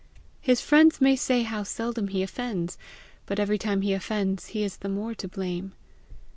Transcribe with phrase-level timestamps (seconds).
[0.41, 2.75] His friends may say how seldom he offends;
[3.27, 5.73] but every time he offends, he is the more to blame.